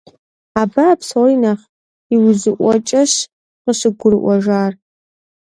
[0.61, 1.65] Абы а псори нэхъ
[2.15, 3.13] иужьыӀуэкӀэщ
[3.63, 4.71] къыщыгурыӀуэжар.